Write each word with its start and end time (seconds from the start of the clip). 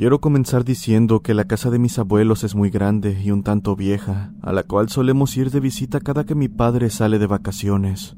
Quiero 0.00 0.18
comenzar 0.18 0.64
diciendo 0.64 1.20
que 1.20 1.34
la 1.34 1.44
casa 1.44 1.68
de 1.68 1.78
mis 1.78 1.98
abuelos 1.98 2.42
es 2.42 2.54
muy 2.54 2.70
grande 2.70 3.20
y 3.22 3.32
un 3.32 3.42
tanto 3.42 3.76
vieja, 3.76 4.32
a 4.40 4.50
la 4.50 4.62
cual 4.62 4.88
solemos 4.88 5.36
ir 5.36 5.50
de 5.50 5.60
visita 5.60 6.00
cada 6.00 6.24
que 6.24 6.34
mi 6.34 6.48
padre 6.48 6.88
sale 6.88 7.18
de 7.18 7.26
vacaciones. 7.26 8.16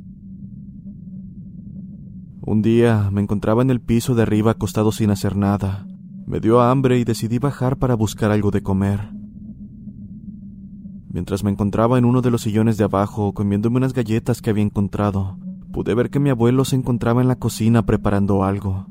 Un 2.40 2.62
día 2.62 3.10
me 3.10 3.20
encontraba 3.20 3.62
en 3.62 3.70
el 3.70 3.80
piso 3.80 4.14
de 4.14 4.22
arriba 4.22 4.52
acostado 4.52 4.92
sin 4.92 5.10
hacer 5.10 5.34
nada. 5.34 5.84
Me 6.24 6.38
dio 6.38 6.60
hambre 6.60 7.00
y 7.00 7.04
decidí 7.04 7.40
bajar 7.40 7.76
para 7.78 7.96
buscar 7.96 8.30
algo 8.30 8.52
de 8.52 8.62
comer. 8.62 9.10
Mientras 11.08 11.42
me 11.42 11.50
encontraba 11.50 11.98
en 11.98 12.04
uno 12.04 12.22
de 12.22 12.30
los 12.30 12.42
sillones 12.42 12.76
de 12.76 12.84
abajo 12.84 13.34
comiéndome 13.34 13.78
unas 13.78 13.92
galletas 13.92 14.40
que 14.40 14.50
había 14.50 14.62
encontrado, 14.62 15.36
pude 15.72 15.94
ver 15.94 16.10
que 16.10 16.20
mi 16.20 16.30
abuelo 16.30 16.64
se 16.64 16.76
encontraba 16.76 17.22
en 17.22 17.26
la 17.26 17.40
cocina 17.40 17.84
preparando 17.84 18.44
algo. 18.44 18.86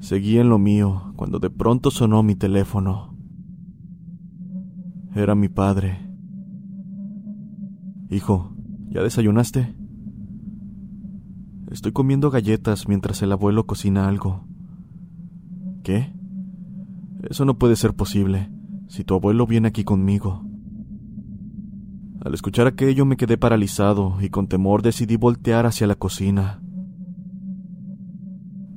Seguí 0.00 0.38
en 0.38 0.48
lo 0.48 0.58
mío 0.58 1.12
cuando 1.16 1.38
de 1.38 1.50
pronto 1.50 1.90
sonó 1.90 2.22
mi 2.22 2.34
teléfono. 2.34 3.14
Era 5.14 5.34
mi 5.34 5.48
padre. 5.48 6.08
Hijo, 8.08 8.54
¿ya 8.88 9.02
desayunaste? 9.02 9.74
Estoy 11.70 11.92
comiendo 11.92 12.30
galletas 12.30 12.88
mientras 12.88 13.22
el 13.22 13.30
abuelo 13.30 13.66
cocina 13.66 14.08
algo. 14.08 14.48
¿Qué? 15.84 16.12
Eso 17.22 17.44
no 17.44 17.58
puede 17.58 17.76
ser 17.76 17.94
posible, 17.94 18.50
si 18.88 19.04
tu 19.04 19.14
abuelo 19.14 19.46
viene 19.46 19.68
aquí 19.68 19.84
conmigo. 19.84 20.44
Al 22.24 22.34
escuchar 22.34 22.66
aquello 22.66 23.04
me 23.04 23.16
quedé 23.16 23.38
paralizado 23.38 24.16
y 24.20 24.30
con 24.30 24.48
temor 24.48 24.82
decidí 24.82 25.16
voltear 25.16 25.66
hacia 25.66 25.86
la 25.86 25.94
cocina. 25.94 26.60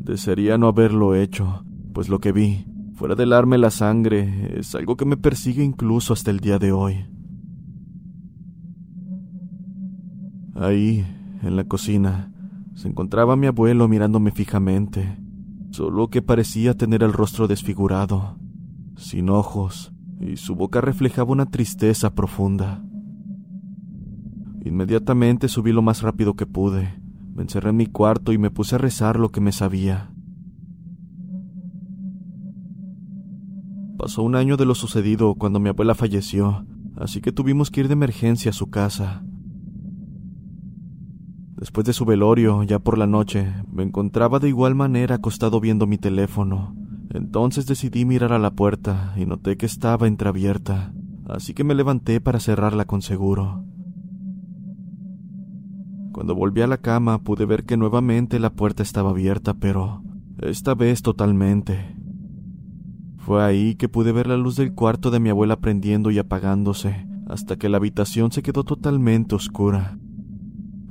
Desearía 0.03 0.57
no 0.57 0.67
haberlo 0.67 1.15
hecho, 1.15 1.63
pues 1.93 2.09
lo 2.09 2.19
que 2.19 2.33
vi, 2.33 2.65
fuera 2.93 3.15
de 3.15 3.23
helarme 3.23 3.57
la 3.57 3.69
sangre, 3.69 4.59
es 4.59 4.75
algo 4.75 4.97
que 4.97 5.05
me 5.05 5.15
persigue 5.15 5.63
incluso 5.63 6.11
hasta 6.11 6.29
el 6.29 6.41
día 6.41 6.59
de 6.59 6.73
hoy. 6.73 7.05
Ahí, 10.55 11.05
en 11.41 11.55
la 11.55 11.63
cocina, 11.63 12.33
se 12.75 12.89
encontraba 12.89 13.37
mi 13.37 13.47
abuelo 13.47 13.87
mirándome 13.87 14.31
fijamente, 14.31 15.17
solo 15.71 16.09
que 16.09 16.21
parecía 16.21 16.75
tener 16.75 17.01
el 17.01 17.13
rostro 17.13 17.47
desfigurado, 17.47 18.37
sin 18.97 19.29
ojos, 19.29 19.93
y 20.19 20.35
su 20.35 20.55
boca 20.55 20.81
reflejaba 20.81 21.31
una 21.31 21.45
tristeza 21.45 22.13
profunda. 22.13 22.83
Inmediatamente 24.65 25.47
subí 25.47 25.71
lo 25.71 25.81
más 25.81 26.01
rápido 26.01 26.33
que 26.33 26.45
pude, 26.45 27.01
me 27.33 27.43
encerré 27.43 27.71
en 27.71 27.77
mi 27.77 27.87
cuarto 27.87 28.31
y 28.31 28.37
me 28.37 28.51
puse 28.51 28.75
a 28.75 28.77
rezar 28.77 29.19
lo 29.19 29.29
que 29.29 29.41
me 29.41 29.51
sabía. 29.51 30.11
Pasó 33.97 34.21
un 34.21 34.35
año 34.35 34.57
de 34.57 34.65
lo 34.65 34.75
sucedido 34.75 35.35
cuando 35.35 35.59
mi 35.59 35.69
abuela 35.69 35.95
falleció, 35.95 36.65
así 36.97 37.21
que 37.21 37.31
tuvimos 37.31 37.71
que 37.71 37.81
ir 37.81 37.87
de 37.87 37.93
emergencia 37.93 38.51
a 38.51 38.53
su 38.53 38.69
casa. 38.69 39.23
Después 41.55 41.85
de 41.85 41.93
su 41.93 42.03
velorio, 42.03 42.63
ya 42.63 42.79
por 42.79 42.97
la 42.97 43.07
noche, 43.07 43.53
me 43.71 43.83
encontraba 43.83 44.39
de 44.39 44.49
igual 44.49 44.75
manera 44.75 45.15
acostado 45.15 45.61
viendo 45.61 45.87
mi 45.87 45.97
teléfono. 45.97 46.75
Entonces 47.11 47.65
decidí 47.65 48.05
mirar 48.05 48.33
a 48.33 48.39
la 48.39 48.51
puerta 48.51 49.13
y 49.15 49.25
noté 49.25 49.55
que 49.55 49.65
estaba 49.65 50.07
entreabierta, 50.07 50.93
así 51.29 51.53
que 51.53 51.63
me 51.63 51.75
levanté 51.75 52.19
para 52.19 52.39
cerrarla 52.39 52.85
con 52.85 53.01
seguro. 53.01 53.62
Cuando 56.13 56.35
volví 56.35 56.61
a 56.61 56.67
la 56.67 56.77
cama 56.77 57.23
pude 57.23 57.45
ver 57.47 57.65
que 57.65 57.75
nuevamente 57.75 58.39
la 58.39 58.51
puerta 58.51 58.83
estaba 58.83 59.09
abierta, 59.09 59.55
pero 59.55 60.03
esta 60.41 60.75
vez 60.75 61.01
totalmente. 61.01 61.97
Fue 63.17 63.43
ahí 63.43 63.73
que 63.73 63.89
pude 63.89 64.11
ver 64.11 64.27
la 64.27 64.37
luz 64.37 64.55
del 64.55 64.75
cuarto 64.75 65.09
de 65.09 65.19
mi 65.19 65.29
abuela 65.29 65.59
prendiendo 65.59 66.11
y 66.11 66.19
apagándose, 66.19 67.07
hasta 67.27 67.55
que 67.55 67.67
la 67.67 67.77
habitación 67.77 68.31
se 68.31 68.43
quedó 68.43 68.63
totalmente 68.63 69.33
oscura. 69.33 69.97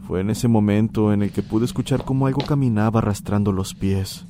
Fue 0.00 0.20
en 0.22 0.30
ese 0.30 0.48
momento 0.48 1.12
en 1.12 1.22
el 1.22 1.30
que 1.30 1.44
pude 1.44 1.66
escuchar 1.66 2.04
cómo 2.04 2.26
algo 2.26 2.42
caminaba 2.44 2.98
arrastrando 2.98 3.52
los 3.52 3.74
pies. 3.74 4.26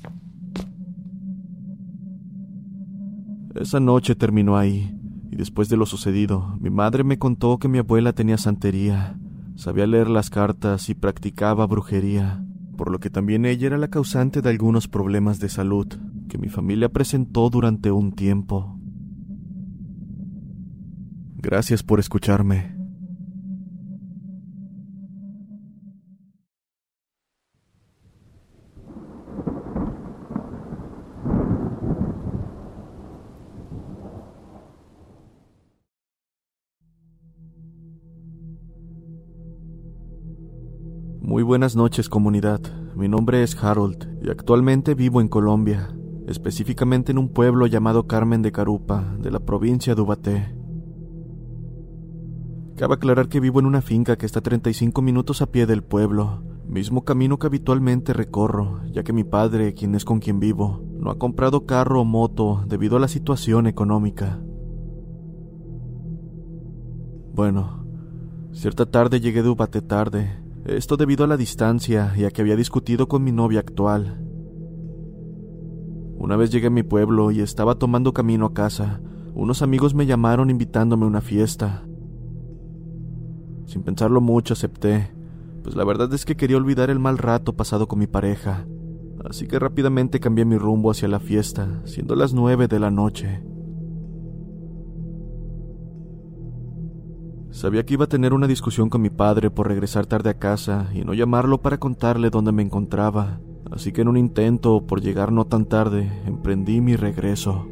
Esa 3.55 3.81
noche 3.81 4.15
terminó 4.15 4.59
ahí, 4.59 4.95
y 5.31 5.37
después 5.37 5.71
de 5.71 5.79
lo 5.79 5.87
sucedido, 5.87 6.59
mi 6.61 6.69
madre 6.69 7.03
me 7.03 7.19
contó 7.19 7.57
que 7.59 7.69
mi 7.69 7.79
abuela 7.79 8.13
tenía 8.13 8.37
santería, 8.37 9.19
Sabía 9.63 9.87
leer 9.87 10.09
las 10.09 10.29
cartas 10.29 10.89
y 10.89 10.97
practicaba 10.97 11.69
brujería, 11.69 12.45
por 12.77 12.91
lo 12.91 12.99
que 12.99 13.11
también 13.11 13.47
ella 13.47 13.69
era 13.69 13.79
la 13.79 13.87
causante 13.87 14.43
de 14.43 14.51
algunos 14.51 14.89
problemas 14.89 15.39
de 15.39 15.49
salud 15.49 15.87
que 16.29 16.37
mi 16.37 16.49
familia 16.49 16.89
presentó 16.89 17.49
durante 17.49 17.93
un 17.93 18.11
tiempo. 18.11 18.77
Gracias 21.37 21.85
por 21.85 22.01
escucharme. 22.01 22.82
Buenas 41.53 41.77
noches 41.77 42.09
comunidad, 42.09 42.63
mi 42.97 43.09
nombre 43.09 43.43
es 43.43 43.63
Harold 43.63 44.25
y 44.25 44.31
actualmente 44.31 44.95
vivo 44.95 45.21
en 45.21 45.29
Colombia, 45.29 45.95
específicamente 46.27 47.13
en 47.13 47.19
un 47.19 47.29
pueblo 47.29 47.67
llamado 47.67 48.07
Carmen 48.07 48.41
de 48.41 48.53
Carupa, 48.53 49.05
de 49.19 49.31
la 49.31 49.39
provincia 49.39 49.95
de 49.95 50.01
Ubaté. 50.01 50.57
Cabe 52.79 52.95
aclarar 52.95 53.29
que 53.29 53.39
vivo 53.39 53.61
en 53.61 53.67
una 53.67 53.83
finca 53.83 54.17
que 54.17 54.25
está 54.25 54.39
a 54.39 54.43
35 54.43 55.03
minutos 55.03 55.43
a 55.43 55.53
pie 55.53 55.67
del 55.67 55.83
pueblo, 55.83 56.43
mismo 56.67 57.05
camino 57.05 57.39
que 57.39 57.49
habitualmente 57.49 58.15
recorro, 58.15 58.81
ya 58.91 59.03
que 59.03 59.13
mi 59.13 59.23
padre, 59.23 59.75
quien 59.75 59.95
es 59.95 60.07
con 60.07 60.21
quien 60.21 60.41
vivo, 60.41 60.83
no 60.95 61.11
ha 61.11 61.19
comprado 61.19 61.67
carro 61.67 62.01
o 62.01 62.07
moto 62.07 62.65
debido 62.67 62.97
a 62.97 63.01
la 63.01 63.09
situación 63.09 63.67
económica. 63.67 64.41
Bueno, 67.35 67.85
cierta 68.53 68.87
tarde 68.87 69.21
llegué 69.21 69.43
de 69.43 69.51
Ubaté 69.51 69.83
tarde, 69.83 70.42
esto 70.65 70.97
debido 70.97 71.25
a 71.25 71.29
la 71.29 71.37
distancia 71.37 72.13
y 72.17 72.25
a 72.25 72.31
que 72.31 72.41
había 72.41 72.57
discutido 72.57 73.09
con 73.09 73.25
mi 73.25 73.33
novia 73.33 73.61
actual. 73.61 74.25
Una 76.17 76.37
vez 76.37 76.51
llegué 76.51 76.69
a 76.69 76.71
mi 76.71 76.85
pueblo 76.85 77.33
y 77.33 77.41
estaba 77.41 77.75
tomando 77.75 78.13
camino 78.13 78.47
a 78.47 78.55
casa, 78.55 79.01
unos 79.35 79.63
amigos 79.63 79.95
me 79.95 80.07
llamaron 80.07 80.51
invitándome 80.51 81.05
a 81.05 81.09
una 81.09 81.21
fiesta. 81.21 81.85
Sin 83.67 83.83
pensarlo 83.83 84.21
mucho 84.21 84.55
acepté, 84.55 85.13
pues 85.65 85.75
la 85.75 85.85
verdad 85.85 86.13
es 86.15 86.25
que 86.25 86.37
quería 86.37 86.59
olvidar 86.59 86.91
el 86.91 86.99
mal 86.99 87.19
rato 87.19 87.55
pasado 87.55 87.89
con 87.89 87.99
mi 87.99 88.07
pareja, 88.07 88.67
así 89.25 89.49
que 89.49 89.59
rápidamente 89.59 90.21
cambié 90.21 90.45
mi 90.45 90.59
rumbo 90.59 90.91
hacia 90.91 91.09
la 91.09 91.19
fiesta, 91.19 91.83
siendo 91.87 92.15
las 92.15 92.35
nueve 92.35 92.69
de 92.69 92.79
la 92.79 92.91
noche. 92.91 93.43
Sabía 97.53 97.85
que 97.85 97.95
iba 97.95 98.07
a 98.07 98.09
tener 98.09 98.33
una 98.33 98.47
discusión 98.47 98.89
con 98.89 99.03
mi 99.03 99.11
padre 99.11 99.51
por 99.51 99.69
regresar 99.69 100.07
tarde 100.07 100.31
a 100.31 100.39
casa 100.39 100.89
y 100.95 101.03
no 101.03 101.13
llamarlo 101.13 101.61
para 101.61 101.77
contarle 101.77 102.31
dónde 102.31 102.51
me 102.51 102.63
encontraba, 102.63 103.41
así 103.71 103.93
que 103.93 104.01
en 104.01 104.09
un 104.09 104.17
intento 104.17 104.87
por 104.87 105.03
llegar 105.03 105.33
no 105.33 105.45
tan 105.45 105.67
tarde, 105.67 106.11
emprendí 106.27 106.81
mi 106.81 106.97
regreso. 106.97 107.67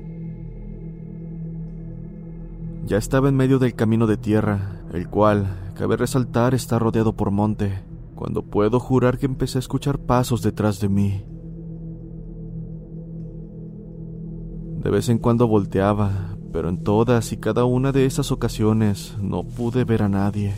Ya 2.84 2.98
estaba 2.98 3.30
en 3.30 3.36
medio 3.36 3.58
del 3.58 3.74
camino 3.74 4.06
de 4.06 4.18
tierra, 4.18 4.82
el 4.92 5.08
cual, 5.08 5.72
cabe 5.74 5.96
resaltar, 5.96 6.52
está 6.54 6.78
rodeado 6.78 7.14
por 7.14 7.30
monte, 7.30 7.82
cuando 8.14 8.42
puedo 8.42 8.80
jurar 8.80 9.16
que 9.16 9.24
empecé 9.24 9.56
a 9.56 9.60
escuchar 9.60 9.98
pasos 9.98 10.42
detrás 10.42 10.78
de 10.80 10.90
mí. 10.90 11.24
De 14.82 14.90
vez 14.90 15.08
en 15.08 15.18
cuando 15.18 15.48
volteaba, 15.48 16.29
pero 16.52 16.68
en 16.68 16.82
todas 16.82 17.32
y 17.32 17.36
cada 17.36 17.64
una 17.64 17.92
de 17.92 18.06
esas 18.06 18.32
ocasiones 18.32 19.16
no 19.20 19.44
pude 19.44 19.84
ver 19.84 20.02
a 20.02 20.08
nadie. 20.08 20.54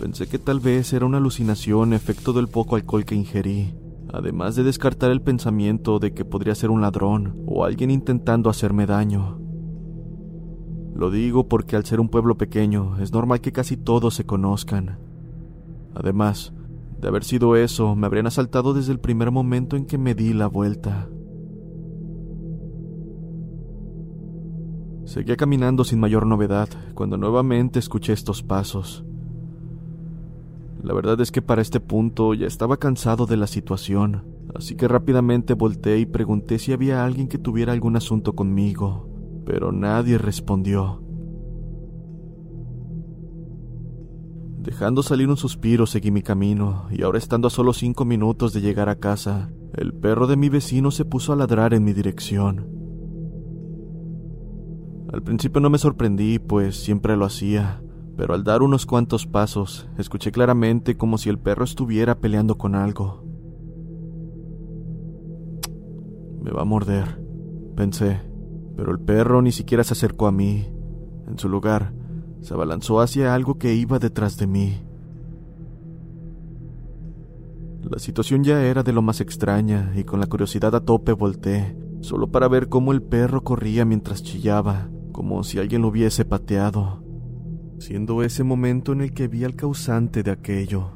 Pensé 0.00 0.26
que 0.26 0.38
tal 0.38 0.60
vez 0.60 0.92
era 0.92 1.06
una 1.06 1.18
alucinación 1.18 1.92
efecto 1.92 2.32
del 2.32 2.48
poco 2.48 2.76
alcohol 2.76 3.04
que 3.04 3.14
ingerí, 3.14 3.74
además 4.12 4.56
de 4.56 4.64
descartar 4.64 5.10
el 5.10 5.22
pensamiento 5.22 5.98
de 5.98 6.12
que 6.12 6.24
podría 6.24 6.54
ser 6.54 6.70
un 6.70 6.80
ladrón 6.80 7.42
o 7.46 7.64
alguien 7.64 7.90
intentando 7.90 8.50
hacerme 8.50 8.86
daño. 8.86 9.38
Lo 10.94 11.10
digo 11.10 11.48
porque 11.48 11.76
al 11.76 11.84
ser 11.84 12.00
un 12.00 12.08
pueblo 12.08 12.36
pequeño 12.36 12.98
es 12.98 13.12
normal 13.12 13.40
que 13.40 13.52
casi 13.52 13.76
todos 13.76 14.14
se 14.14 14.24
conozcan. 14.24 14.98
Además, 15.94 16.52
de 17.00 17.08
haber 17.08 17.24
sido 17.24 17.56
eso, 17.56 17.94
me 17.94 18.06
habrían 18.06 18.26
asaltado 18.26 18.74
desde 18.74 18.92
el 18.92 19.00
primer 19.00 19.30
momento 19.30 19.76
en 19.76 19.86
que 19.86 19.98
me 19.98 20.14
di 20.14 20.32
la 20.32 20.46
vuelta. 20.46 21.08
Seguía 25.06 25.36
caminando 25.36 25.84
sin 25.84 26.00
mayor 26.00 26.26
novedad 26.26 26.68
cuando 26.94 27.16
nuevamente 27.16 27.78
escuché 27.78 28.12
estos 28.12 28.42
pasos. 28.42 29.04
La 30.82 30.92
verdad 30.94 31.20
es 31.20 31.30
que 31.30 31.42
para 31.42 31.62
este 31.62 31.78
punto 31.78 32.34
ya 32.34 32.48
estaba 32.48 32.76
cansado 32.76 33.26
de 33.26 33.36
la 33.36 33.46
situación, 33.46 34.24
así 34.56 34.74
que 34.74 34.88
rápidamente 34.88 35.54
volteé 35.54 36.00
y 36.00 36.06
pregunté 36.06 36.58
si 36.58 36.72
había 36.72 37.04
alguien 37.04 37.28
que 37.28 37.38
tuviera 37.38 37.72
algún 37.72 37.96
asunto 37.96 38.34
conmigo, 38.34 39.08
pero 39.46 39.70
nadie 39.70 40.18
respondió. 40.18 41.00
Dejando 44.58 45.04
salir 45.04 45.28
un 45.28 45.36
suspiro 45.36 45.86
seguí 45.86 46.10
mi 46.10 46.22
camino, 46.22 46.88
y 46.90 47.02
ahora 47.02 47.18
estando 47.18 47.46
a 47.46 47.50
solo 47.50 47.72
cinco 47.72 48.04
minutos 48.04 48.52
de 48.52 48.60
llegar 48.60 48.88
a 48.88 48.96
casa, 48.96 49.52
el 49.72 49.94
perro 49.94 50.26
de 50.26 50.36
mi 50.36 50.48
vecino 50.48 50.90
se 50.90 51.04
puso 51.04 51.32
a 51.32 51.36
ladrar 51.36 51.74
en 51.74 51.84
mi 51.84 51.92
dirección. 51.92 52.75
Al 55.16 55.22
principio 55.22 55.62
no 55.62 55.70
me 55.70 55.78
sorprendí, 55.78 56.38
pues 56.38 56.76
siempre 56.76 57.16
lo 57.16 57.24
hacía, 57.24 57.80
pero 58.18 58.34
al 58.34 58.44
dar 58.44 58.60
unos 58.60 58.84
cuantos 58.84 59.26
pasos, 59.26 59.88
escuché 59.96 60.30
claramente 60.30 60.98
como 60.98 61.16
si 61.16 61.30
el 61.30 61.38
perro 61.38 61.64
estuviera 61.64 62.18
peleando 62.18 62.58
con 62.58 62.74
algo. 62.74 63.24
Me 66.42 66.50
va 66.50 66.60
a 66.60 66.64
morder, 66.66 67.18
pensé, 67.74 68.20
pero 68.76 68.92
el 68.92 69.00
perro 69.00 69.40
ni 69.40 69.52
siquiera 69.52 69.84
se 69.84 69.94
acercó 69.94 70.26
a 70.26 70.32
mí. 70.32 70.70
En 71.26 71.38
su 71.38 71.48
lugar, 71.48 71.94
se 72.42 72.52
abalanzó 72.52 73.00
hacia 73.00 73.34
algo 73.34 73.56
que 73.56 73.74
iba 73.74 73.98
detrás 73.98 74.36
de 74.36 74.46
mí. 74.46 74.82
La 77.90 77.98
situación 77.98 78.44
ya 78.44 78.62
era 78.62 78.82
de 78.82 78.92
lo 78.92 79.00
más 79.00 79.22
extraña 79.22 79.94
y 79.96 80.04
con 80.04 80.20
la 80.20 80.26
curiosidad 80.26 80.74
a 80.74 80.80
tope 80.80 81.12
volteé, 81.12 81.74
solo 82.02 82.30
para 82.30 82.48
ver 82.48 82.68
cómo 82.68 82.92
el 82.92 83.00
perro 83.00 83.42
corría 83.42 83.86
mientras 83.86 84.22
chillaba 84.22 84.90
como 85.16 85.42
si 85.44 85.58
alguien 85.58 85.80
lo 85.80 85.88
hubiese 85.88 86.26
pateado, 86.26 87.02
siendo 87.78 88.22
ese 88.22 88.44
momento 88.44 88.92
en 88.92 89.00
el 89.00 89.14
que 89.14 89.28
vi 89.28 89.44
al 89.44 89.56
causante 89.56 90.22
de 90.22 90.30
aquello. 90.30 90.90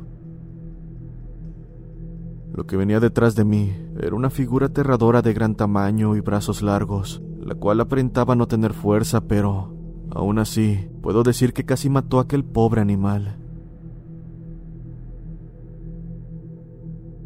Lo 2.53 2.67
que 2.67 2.77
venía 2.77 3.01
detrás 3.01 3.35
de 3.35 3.47
mí 3.47 3.73
era 3.99 4.15
una 4.15 4.29
figura 4.29 4.67
aterradora 4.67 5.23
de 5.23 5.33
gran 5.33 5.55
tamaño 5.55 6.17
y 6.17 6.21
brazos 6.21 6.61
largos, 6.61 7.23
la 7.41 7.55
cual 7.55 7.81
aparentaba 7.81 8.37
no 8.37 8.47
tener 8.47 8.75
fuerza, 8.75 9.23
pero, 9.23 9.75
aún 10.11 10.39
así, 10.39 10.91
puedo 11.01 11.23
decir 11.23 11.55
que 11.55 11.65
casi 11.65 11.89
mató 11.89 12.19
a 12.19 12.25
aquel 12.25 12.45
pobre 12.45 12.83
animal. 12.83 13.39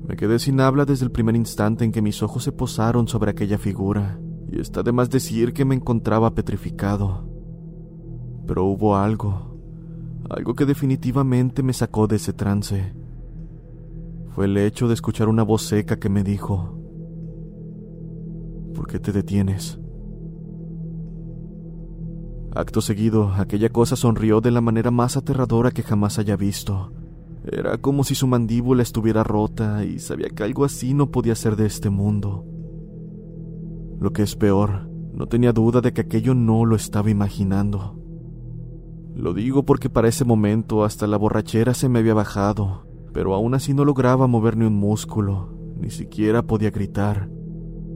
Me 0.07 0.15
quedé 0.15 0.39
sin 0.39 0.61
habla 0.61 0.85
desde 0.85 1.07
el 1.07 1.11
primer 1.11 1.35
instante 1.35 1.85
en 1.85 1.91
que 1.91 2.03
mis 2.03 2.23
ojos 2.23 2.45
se 2.45 2.53
posaron 2.53 3.09
sobre 3.09 3.33
aquella 3.33 3.59
figura 3.59 4.21
y 4.55 4.61
está 4.61 4.83
de 4.85 4.93
más 4.93 5.11
decir 5.11 5.53
que 5.53 5.65
me 5.65 5.75
encontraba 5.75 6.35
petrificado. 6.35 7.29
Pero 8.47 8.65
hubo 8.65 8.97
algo, 8.97 9.59
algo 10.31 10.55
que 10.55 10.65
definitivamente 10.65 11.63
me 11.63 11.73
sacó 11.73 12.07
de 12.07 12.17
ese 12.17 12.33
trance. 12.33 12.95
Fue 14.31 14.45
el 14.45 14.57
hecho 14.57 14.87
de 14.87 14.95
escuchar 14.95 15.29
una 15.29 15.43
voz 15.43 15.63
seca 15.63 15.99
que 15.99 16.09
me 16.09 16.23
dijo, 16.23 16.79
¿por 18.75 18.87
qué 18.87 19.01
te 19.01 19.11
detienes? 19.13 19.81
Acto 22.55 22.81
seguido, 22.81 23.33
aquella 23.33 23.71
cosa 23.71 23.97
sonrió 23.97 24.41
de 24.41 24.53
la 24.53 24.61
manera 24.61 24.93
más 24.93 25.17
aterradora 25.17 25.73
que 25.73 25.83
jamás 25.83 26.21
haya 26.21 26.37
visto. 26.37 26.93
Era 27.45 27.79
como 27.79 28.05
si 28.05 28.15
su 28.15 28.29
mandíbula 28.29 28.83
estuviera 28.83 29.25
rota 29.25 29.85
y 29.85 29.99
sabía 29.99 30.29
que 30.29 30.45
algo 30.45 30.65
así 30.65 30.95
no 30.95 31.11
podía 31.11 31.35
ser 31.35 31.57
de 31.57 31.67
este 31.67 31.91
mundo. 31.91 32.54
Lo 34.05 34.13
que 34.13 34.21
es 34.21 34.37
peor, 34.37 34.87
no 35.15 35.29
tenía 35.29 35.55
duda 35.55 35.81
de 35.81 35.95
que 35.95 36.03
aquello 36.03 36.35
no 36.35 36.67
lo 36.67 36.77
estaba 36.77 37.09
imaginando. 37.09 37.99
Lo 39.15 39.33
digo 39.33 39.65
porque 39.65 39.89
para 39.89 40.09
ese 40.09 40.27
momento 40.27 40.85
hasta 40.85 41.07
la 41.07 41.17
borrachera 41.17 41.73
se 41.73 41.89
me 41.89 42.01
había 42.01 42.13
bajado, 42.13 42.87
pero 43.15 43.35
aún 43.35 43.55
así 43.55 43.73
no 43.73 43.83
lograba 43.83 44.27
mover 44.27 44.59
ni 44.59 44.67
un 44.67 44.75
músculo, 44.75 45.57
ni 45.81 45.89
siquiera 45.89 46.43
podía 46.43 46.71
gritar. 46.71 47.31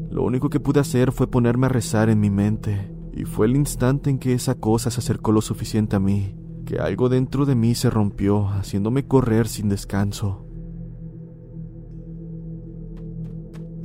Lo 0.08 0.24
único 0.24 0.48
que 0.48 0.60
pude 0.60 0.80
hacer 0.80 1.12
fue 1.12 1.26
ponerme 1.26 1.66
a 1.66 1.68
rezar 1.68 2.08
en 2.08 2.20
mi 2.20 2.30
mente, 2.30 2.90
y 3.12 3.26
fue 3.26 3.44
el 3.44 3.54
instante 3.54 4.08
en 4.08 4.18
que 4.18 4.32
esa 4.32 4.54
cosa 4.54 4.90
se 4.90 5.00
acercó 5.00 5.30
lo 5.30 5.42
suficiente 5.42 5.96
a 5.96 6.00
mí, 6.00 6.34
que 6.64 6.78
algo 6.78 7.10
dentro 7.10 7.44
de 7.44 7.54
mí 7.54 7.74
se 7.74 7.90
rompió, 7.90 8.48
haciéndome 8.48 9.06
correr 9.06 9.46
sin 9.46 9.68
descanso. 9.68 10.46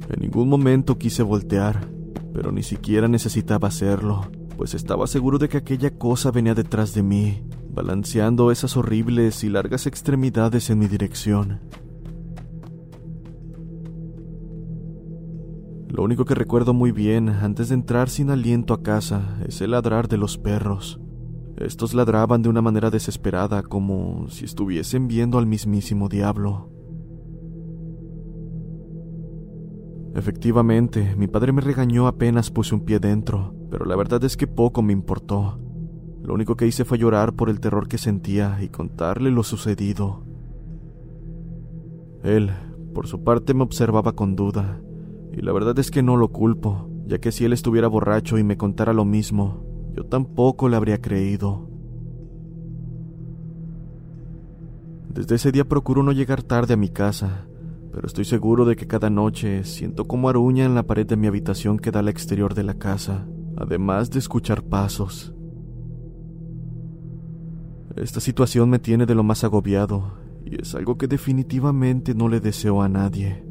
En 0.09 0.21
ningún 0.21 0.47
momento 0.47 0.97
quise 0.97 1.21
voltear, 1.21 1.92
pero 2.33 2.51
ni 2.51 2.63
siquiera 2.63 3.07
necesitaba 3.07 3.67
hacerlo, 3.67 4.29
pues 4.57 4.73
estaba 4.73 5.07
seguro 5.07 5.37
de 5.37 5.49
que 5.49 5.57
aquella 5.57 5.91
cosa 5.97 6.31
venía 6.31 6.55
detrás 6.55 6.93
de 6.93 7.03
mí, 7.03 7.43
balanceando 7.69 8.51
esas 8.51 8.77
horribles 8.77 9.43
y 9.43 9.49
largas 9.49 9.87
extremidades 9.87 10.69
en 10.69 10.79
mi 10.79 10.87
dirección. 10.87 11.61
Lo 15.89 16.01
único 16.01 16.25
que 16.25 16.33
recuerdo 16.33 16.73
muy 16.73 16.91
bien 16.91 17.29
antes 17.29 17.69
de 17.69 17.75
entrar 17.75 18.09
sin 18.09 18.31
aliento 18.31 18.73
a 18.73 18.81
casa 18.81 19.37
es 19.47 19.61
el 19.61 19.71
ladrar 19.71 20.07
de 20.07 20.17
los 20.17 20.39
perros. 20.39 20.99
Estos 21.57 21.93
ladraban 21.93 22.41
de 22.41 22.49
una 22.49 22.63
manera 22.63 22.89
desesperada, 22.89 23.61
como 23.61 24.27
si 24.29 24.45
estuviesen 24.45 25.07
viendo 25.07 25.37
al 25.37 25.45
mismísimo 25.45 26.09
diablo. 26.09 26.72
Efectivamente, 30.15 31.15
mi 31.17 31.27
padre 31.27 31.51
me 31.51 31.61
regañó 31.61 32.05
apenas 32.05 32.51
puse 32.51 32.75
un 32.75 32.81
pie 32.81 32.99
dentro, 32.99 33.55
pero 33.71 33.85
la 33.85 33.95
verdad 33.95 34.23
es 34.23 34.37
que 34.37 34.45
poco 34.45 34.83
me 34.83 34.93
importó. 34.93 35.59
Lo 36.21 36.35
único 36.35 36.55
que 36.55 36.67
hice 36.67 36.85
fue 36.85 36.99
llorar 36.99 37.33
por 37.33 37.49
el 37.49 37.59
terror 37.59 37.87
que 37.87 37.97
sentía 37.97 38.59
y 38.61 38.69
contarle 38.69 39.31
lo 39.31 39.43
sucedido. 39.43 40.23
Él, 42.23 42.51
por 42.93 43.07
su 43.07 43.23
parte, 43.23 43.55
me 43.55 43.63
observaba 43.63 44.13
con 44.13 44.35
duda, 44.35 44.79
y 45.33 45.41
la 45.41 45.51
verdad 45.51 45.77
es 45.79 45.89
que 45.89 46.03
no 46.03 46.15
lo 46.15 46.29
culpo, 46.29 46.89
ya 47.07 47.17
que 47.17 47.31
si 47.31 47.43
él 47.43 47.53
estuviera 47.53 47.87
borracho 47.87 48.37
y 48.37 48.43
me 48.43 48.55
contara 48.55 48.93
lo 48.93 49.05
mismo, 49.05 49.65
yo 49.95 50.05
tampoco 50.05 50.69
le 50.69 50.77
habría 50.77 51.01
creído. 51.01 51.67
Desde 55.09 55.35
ese 55.35 55.51
día 55.51 55.65
procuro 55.65 56.03
no 56.03 56.11
llegar 56.11 56.43
tarde 56.43 56.75
a 56.75 56.77
mi 56.77 56.89
casa, 56.89 57.47
pero 57.93 58.07
estoy 58.07 58.25
seguro 58.25 58.65
de 58.65 58.75
que 58.75 58.87
cada 58.87 59.11
noche 59.11 59.63
siento 59.63 60.05
como 60.05 60.27
aruña 60.27 60.65
en 60.65 60.73
la 60.73 60.83
pared 60.83 61.05
de 61.05 61.15
mi 61.15 61.27
habitación 61.27 61.77
que 61.77 61.91
da 61.91 61.99
al 61.99 62.09
exterior 62.09 62.55
de 62.55 62.63
la 62.63 62.73
casa, 62.73 63.27
además 63.55 64.09
de 64.09 64.17
escuchar 64.17 64.63
pasos. 64.63 65.31
Esta 67.95 68.19
situación 68.19 68.71
me 68.71 68.79
tiene 68.79 69.05
de 69.05 69.13
lo 69.13 69.21
más 69.21 69.43
agobiado 69.43 70.17
y 70.43 70.59
es 70.59 70.73
algo 70.73 70.97
que 70.97 71.07
definitivamente 71.07 72.15
no 72.15 72.27
le 72.29 72.39
deseo 72.39 72.81
a 72.81 72.89
nadie. 72.89 73.45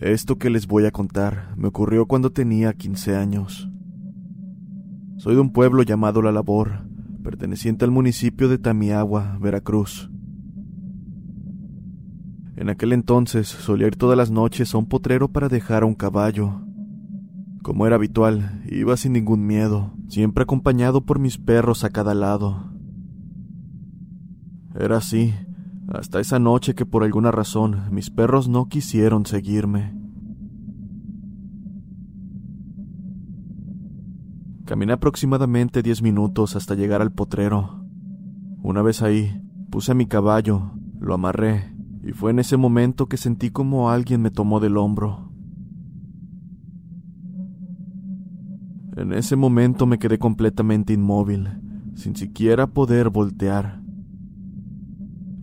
Esto 0.00 0.38
que 0.38 0.48
les 0.48 0.66
voy 0.66 0.86
a 0.86 0.92
contar 0.92 1.52
me 1.58 1.68
ocurrió 1.68 2.06
cuando 2.06 2.32
tenía 2.32 2.72
15 2.72 3.16
años. 3.16 3.68
Soy 5.18 5.34
de 5.34 5.42
un 5.42 5.52
pueblo 5.52 5.82
llamado 5.82 6.22
La 6.22 6.32
Labor, 6.32 6.86
perteneciente 7.22 7.84
al 7.84 7.90
municipio 7.90 8.48
de 8.48 8.56
Tamiagua, 8.56 9.36
Veracruz. 9.42 10.10
En 12.56 12.70
aquel 12.70 12.94
entonces 12.94 13.46
solía 13.48 13.88
ir 13.88 13.96
todas 13.96 14.16
las 14.16 14.30
noches 14.30 14.74
a 14.74 14.78
un 14.78 14.86
potrero 14.86 15.28
para 15.28 15.50
dejar 15.50 15.82
a 15.82 15.86
un 15.86 15.94
caballo. 15.94 16.62
Como 17.62 17.86
era 17.86 17.96
habitual, 17.96 18.62
iba 18.70 18.96
sin 18.96 19.12
ningún 19.12 19.46
miedo, 19.46 19.92
siempre 20.08 20.44
acompañado 20.44 21.04
por 21.04 21.18
mis 21.18 21.36
perros 21.36 21.84
a 21.84 21.90
cada 21.90 22.14
lado. 22.14 22.72
Era 24.74 24.96
así, 24.96 25.34
hasta 25.90 26.20
esa 26.20 26.38
noche 26.38 26.74
que 26.74 26.86
por 26.86 27.02
alguna 27.02 27.30
razón 27.30 27.82
mis 27.90 28.10
perros 28.10 28.48
no 28.48 28.68
quisieron 28.68 29.26
seguirme. 29.26 29.94
Caminé 34.64 34.92
aproximadamente 34.92 35.82
diez 35.82 36.00
minutos 36.00 36.54
hasta 36.54 36.76
llegar 36.76 37.02
al 37.02 37.10
potrero. 37.10 37.84
Una 38.62 38.82
vez 38.82 39.02
ahí, 39.02 39.42
puse 39.68 39.94
mi 39.94 40.06
caballo, 40.06 40.70
lo 41.00 41.14
amarré, 41.14 41.74
y 42.04 42.12
fue 42.12 42.30
en 42.30 42.38
ese 42.38 42.56
momento 42.56 43.06
que 43.06 43.16
sentí 43.16 43.50
como 43.50 43.90
alguien 43.90 44.22
me 44.22 44.30
tomó 44.30 44.60
del 44.60 44.76
hombro. 44.76 45.32
En 48.96 49.12
ese 49.12 49.34
momento 49.34 49.86
me 49.86 49.98
quedé 49.98 50.18
completamente 50.18 50.92
inmóvil, 50.92 51.48
sin 51.94 52.14
siquiera 52.14 52.68
poder 52.68 53.10
voltear. 53.10 53.79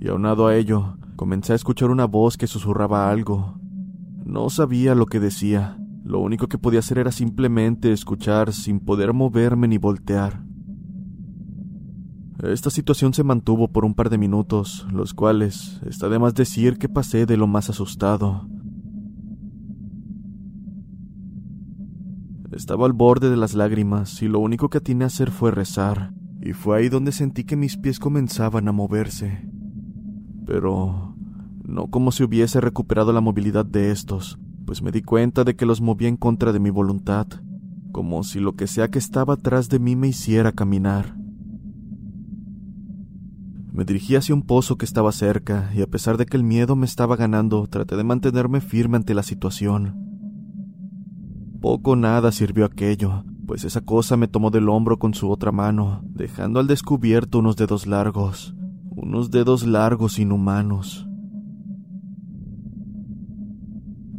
Y 0.08 0.10
aunado 0.10 0.48
a 0.48 0.56
ello, 0.56 0.96
comencé 1.18 1.52
a 1.52 1.58
escuchar 1.58 1.92
una 1.92 2.06
voz 2.06 2.38
que 2.38 2.48
susurraba 2.48 3.12
algo. 3.12 3.60
No 4.24 4.50
sabía 4.50 4.96
lo 4.96 5.06
que 5.06 5.20
decía, 5.20 5.78
lo 6.06 6.22
único 6.22 6.48
que 6.48 6.58
podía 6.58 6.80
hacer 6.80 7.00
era 7.00 7.12
simplemente 7.12 7.92
escuchar 7.92 8.54
sin 8.54 8.80
poder 8.80 9.12
moverme 9.12 9.68
ni 9.68 9.78
voltear. 9.78 10.46
Esta 12.42 12.70
situación 12.70 13.14
se 13.14 13.26
mantuvo 13.26 13.68
por 13.68 13.84
un 13.84 13.96
par 13.96 14.10
de 14.10 14.18
minutos, 14.18 14.88
los 14.94 15.14
cuales 15.14 15.82
está 15.86 16.08
de 16.08 16.20
más 16.20 16.34
decir 16.34 16.78
que 16.78 16.88
pasé 16.88 17.26
de 17.26 17.36
lo 17.36 17.46
más 17.46 17.70
asustado. 17.70 18.48
Estaba 22.54 22.86
al 22.86 22.94
borde 22.94 23.30
de 23.30 23.36
las 23.36 23.56
lágrimas 23.56 24.22
y 24.22 24.30
lo 24.30 24.40
único 24.40 24.70
que 24.70 24.78
atiné 24.78 25.04
a 25.04 25.08
hacer 25.08 25.32
fue 25.32 25.52
rezar, 25.52 26.14
y 26.42 26.54
fue 26.54 26.78
ahí 26.78 26.88
donde 26.88 27.12
sentí 27.12 27.44
que 27.44 27.58
mis 27.58 27.76
pies 27.76 28.00
comenzaban 28.00 28.70
a 28.70 28.72
moverse. 28.72 29.57
Pero 30.48 31.13
no 31.66 31.88
como 31.88 32.12
si 32.12 32.24
hubiese 32.24 32.62
recuperado 32.62 33.12
la 33.12 33.22
movilidad 33.22 33.66
de 33.66 33.92
estos, 33.92 34.39
pues 34.66 34.82
me 34.82 34.92
di 34.92 35.01
cuenta 35.01 35.44
de 35.44 35.56
que 35.56 35.66
los 35.66 35.82
movía 35.82 36.08
en 36.08 36.16
contra 36.16 36.54
de 36.54 36.60
mi 36.60 36.70
voluntad, 36.70 37.27
como 37.92 38.24
si 38.24 38.39
lo 38.39 38.56
que 38.56 38.66
sea 38.66 38.88
que 38.88 38.98
estaba 38.98 39.34
atrás 39.34 39.68
de 39.68 39.77
mí 39.77 39.96
me 39.98 40.08
hiciera 40.08 40.54
caminar. 40.54 41.18
Me 43.74 43.84
dirigí 43.84 44.16
hacia 44.16 44.34
un 44.34 44.42
pozo 44.42 44.77
que 44.77 44.86
estaba 44.86 45.12
cerca, 45.12 45.70
y 45.75 45.82
a 45.82 45.88
pesar 45.88 46.18
de 46.18 46.25
que 46.25 46.38
el 46.38 46.44
miedo 46.44 46.75
me 46.75 46.86
estaba 46.86 47.16
ganando, 47.18 47.68
traté 47.68 47.98
de 47.98 48.04
mantenerme 48.04 48.62
firme 48.62 48.98
ante 48.98 49.13
la 49.13 49.24
situación. 49.24 49.96
Poco 51.62 51.92
o 51.92 51.96
nada 51.96 52.32
sirvió 52.32 52.66
aquello, 52.66 53.25
pues 53.46 53.66
esa 53.66 53.82
cosa 53.82 54.16
me 54.16 54.27
tomó 54.27 54.50
del 54.50 54.70
hombro 54.70 54.98
con 54.98 55.13
su 55.13 55.30
otra 55.30 55.51
mano, 55.51 56.01
dejando 56.06 56.60
al 56.60 56.68
descubierto 56.68 57.39
unos 57.39 57.56
dedos 57.58 57.86
largos, 57.86 58.56
unos 58.98 59.30
dedos 59.30 59.66
largos 59.66 60.18
inhumanos. 60.18 61.08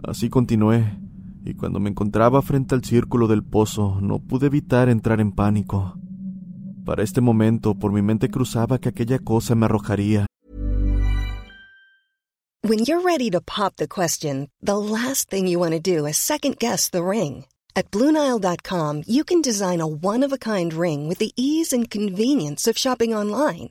Así 0.05 0.31
continué, 0.31 0.99
y 1.45 1.55
cuando 1.55 1.81
me 1.81 1.91
encontraba 1.91 2.41
frente 2.43 2.75
al 2.75 2.85
círculo 2.85 3.27
del 3.27 3.43
pozo 3.43 4.01
no 4.01 4.21
pude 4.21 4.47
evitar 4.47 4.89
entrar 4.89 5.21
en 5.21 5.33
pánico. 5.33 5.95
Para 6.85 7.03
este 7.03 7.21
momento 7.21 7.75
por 7.75 7.93
mi 7.93 8.03
mente 8.03 8.31
cruzaba 8.31 8.79
que 8.79 8.89
aquella 8.89 9.19
cosa 9.19 9.55
me 9.55 9.67
arrojaría. 9.67 10.27
When 12.63 12.81
you're 12.81 13.03
ready 13.03 13.31
to 13.31 13.41
pop 13.41 13.77
the 13.77 13.89
question, 13.89 14.49
the 14.63 14.79
last 14.79 15.31
thing 15.31 15.47
you 15.47 15.59
want 15.59 15.73
to 15.73 15.81
do 15.81 16.07
is 16.07 16.17
second 16.17 16.59
guess 16.59 16.91
the 16.91 17.03
ring. 17.03 17.45
At 17.75 17.91
Bluenile.com, 17.91 19.03
you 19.07 19.23
can 19.25 19.41
design 19.41 19.81
a 19.81 19.87
one-of-a-kind 19.87 20.73
ring 20.75 21.09
with 21.09 21.19
the 21.19 21.33
ease 21.37 21.73
and 21.73 21.91
convenience 21.91 22.67
of 22.67 22.77
shopping 22.77 23.15
online. 23.15 23.71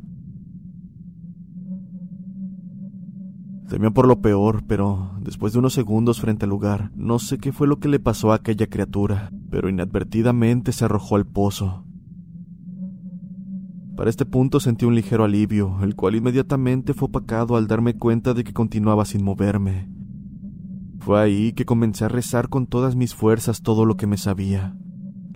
Temió 3.71 3.93
por 3.93 4.05
lo 4.05 4.19
peor, 4.19 4.63
pero 4.67 5.11
después 5.21 5.53
de 5.53 5.59
unos 5.59 5.71
segundos 5.71 6.19
frente 6.19 6.43
al 6.43 6.49
lugar, 6.49 6.91
no 6.93 7.19
sé 7.19 7.37
qué 7.37 7.53
fue 7.53 7.69
lo 7.69 7.79
que 7.79 7.87
le 7.87 8.01
pasó 8.01 8.33
a 8.33 8.35
aquella 8.35 8.67
criatura, 8.67 9.31
pero 9.49 9.69
inadvertidamente 9.69 10.73
se 10.73 10.83
arrojó 10.83 11.15
al 11.15 11.25
pozo. 11.25 11.85
Para 13.95 14.09
este 14.09 14.25
punto 14.25 14.59
sentí 14.59 14.83
un 14.83 14.93
ligero 14.93 15.23
alivio, 15.23 15.77
el 15.83 15.95
cual 15.95 16.15
inmediatamente 16.15 16.93
fue 16.93 17.07
opacado 17.07 17.55
al 17.55 17.67
darme 17.67 17.95
cuenta 17.95 18.33
de 18.33 18.43
que 18.43 18.51
continuaba 18.51 19.05
sin 19.05 19.23
moverme. 19.23 19.89
Fue 20.99 21.21
ahí 21.21 21.53
que 21.53 21.63
comencé 21.63 22.03
a 22.03 22.09
rezar 22.09 22.49
con 22.49 22.67
todas 22.67 22.97
mis 22.97 23.15
fuerzas 23.15 23.61
todo 23.61 23.85
lo 23.85 23.95
que 23.95 24.05
me 24.05 24.17
sabía. 24.17 24.75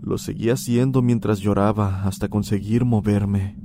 Lo 0.01 0.17
seguía 0.17 0.55
haciendo 0.55 1.01
mientras 1.01 1.39
lloraba 1.39 2.03
hasta 2.03 2.27
conseguir 2.27 2.83
moverme. 2.83 3.64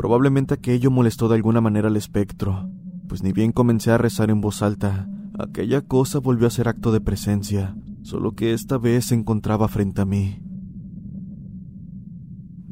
Probablemente 0.00 0.54
aquello 0.54 0.90
molestó 0.90 1.28
de 1.28 1.34
alguna 1.34 1.60
manera 1.60 1.88
al 1.88 1.96
espectro, 1.98 2.70
pues 3.06 3.22
ni 3.22 3.34
bien 3.34 3.52
comencé 3.52 3.90
a 3.90 3.98
rezar 3.98 4.30
en 4.30 4.40
voz 4.40 4.62
alta, 4.62 5.06
aquella 5.38 5.82
cosa 5.82 6.20
volvió 6.20 6.46
a 6.46 6.50
ser 6.50 6.68
acto 6.68 6.90
de 6.90 7.02
presencia, 7.02 7.76
solo 8.00 8.32
que 8.32 8.54
esta 8.54 8.78
vez 8.78 9.04
se 9.04 9.14
encontraba 9.14 9.68
frente 9.68 10.00
a 10.00 10.06
mí. 10.06 10.42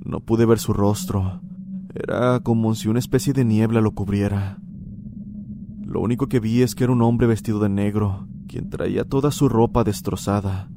No 0.07 0.21
pude 0.21 0.47
ver 0.47 0.59
su 0.59 0.73
rostro, 0.73 1.43
era 1.95 2.41
como 2.41 2.75
si 2.75 2.89
una 2.89 2.99
especie 2.99 3.35
de 3.35 3.45
niebla 3.45 3.83
lo 3.83 3.91
cubriera. 3.91 4.59
Lo 5.85 6.01
único 6.01 6.29
que 6.29 6.41
vi 6.41 6.63
es 6.63 6.75
que 6.75 6.85
era 6.85 6.95
un 6.95 7.03
hombre 7.03 7.27
vestido 7.27 7.59
de 7.61 7.69
negro, 7.69 8.27
quien 8.47 8.71
traía 8.71 9.05
toda 9.05 9.33
su 9.33 9.51
ropa 9.51 9.85
destrozada, 9.85 10.71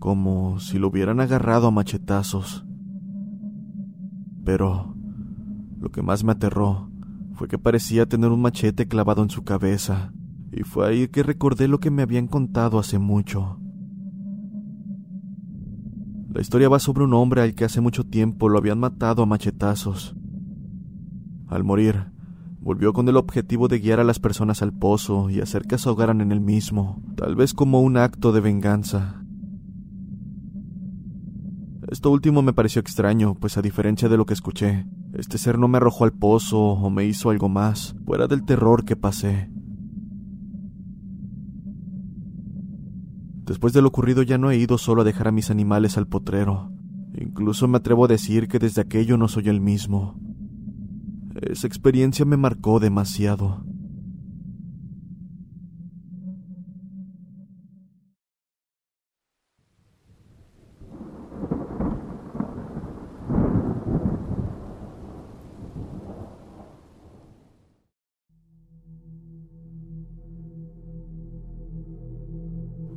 como 0.00 0.58
si 0.58 0.80
lo 0.80 0.88
hubieran 0.88 1.20
agarrado 1.20 1.68
a 1.68 1.70
machetazos. 1.70 2.66
Pero 4.44 4.95
lo 5.78 5.90
que 5.90 6.02
más 6.02 6.24
me 6.24 6.32
aterró 6.32 6.90
fue 7.34 7.48
que 7.48 7.58
parecía 7.58 8.06
tener 8.06 8.30
un 8.30 8.40
machete 8.40 8.88
clavado 8.88 9.22
en 9.22 9.30
su 9.30 9.44
cabeza, 9.44 10.12
y 10.52 10.62
fue 10.62 10.88
ahí 10.88 11.08
que 11.08 11.22
recordé 11.22 11.68
lo 11.68 11.80
que 11.80 11.90
me 11.90 12.02
habían 12.02 12.28
contado 12.28 12.78
hace 12.78 12.98
mucho. 12.98 13.60
La 16.32 16.40
historia 16.40 16.68
va 16.68 16.78
sobre 16.78 17.04
un 17.04 17.12
hombre 17.12 17.42
al 17.42 17.54
que 17.54 17.64
hace 17.64 17.80
mucho 17.80 18.04
tiempo 18.04 18.48
lo 18.48 18.58
habían 18.58 18.78
matado 18.78 19.22
a 19.22 19.26
machetazos. 19.26 20.16
Al 21.46 21.62
morir, 21.62 22.06
volvió 22.60 22.92
con 22.92 23.08
el 23.08 23.16
objetivo 23.16 23.68
de 23.68 23.78
guiar 23.78 24.00
a 24.00 24.04
las 24.04 24.18
personas 24.18 24.62
al 24.62 24.72
pozo 24.72 25.28
y 25.30 25.40
hacer 25.40 25.66
que 25.66 25.78
se 25.78 25.90
en 25.90 26.32
el 26.32 26.40
mismo, 26.40 27.02
tal 27.16 27.36
vez 27.36 27.52
como 27.52 27.80
un 27.82 27.96
acto 27.96 28.32
de 28.32 28.40
venganza. 28.40 29.25
Esto 31.88 32.10
último 32.10 32.42
me 32.42 32.52
pareció 32.52 32.80
extraño, 32.80 33.34
pues 33.34 33.56
a 33.58 33.62
diferencia 33.62 34.08
de 34.08 34.16
lo 34.16 34.26
que 34.26 34.34
escuché, 34.34 34.86
este 35.14 35.38
ser 35.38 35.58
no 35.58 35.68
me 35.68 35.76
arrojó 35.76 36.04
al 36.04 36.12
pozo 36.12 36.58
o 36.58 36.90
me 36.90 37.04
hizo 37.04 37.30
algo 37.30 37.48
más, 37.48 37.94
fuera 38.04 38.26
del 38.26 38.44
terror 38.44 38.84
que 38.84 38.96
pasé. 38.96 39.48
Después 43.46 43.72
de 43.72 43.80
lo 43.80 43.88
ocurrido 43.88 44.22
ya 44.22 44.36
no 44.36 44.50
he 44.50 44.56
ido 44.56 44.76
solo 44.76 45.02
a 45.02 45.04
dejar 45.04 45.28
a 45.28 45.32
mis 45.32 45.50
animales 45.52 45.96
al 45.96 46.08
potrero. 46.08 46.72
Incluso 47.16 47.68
me 47.68 47.78
atrevo 47.78 48.04
a 48.04 48.08
decir 48.08 48.48
que 48.48 48.58
desde 48.58 48.80
aquello 48.82 49.16
no 49.16 49.28
soy 49.28 49.48
el 49.48 49.60
mismo. 49.60 50.20
Esa 51.40 51.68
experiencia 51.68 52.24
me 52.24 52.36
marcó 52.36 52.80
demasiado. 52.80 53.64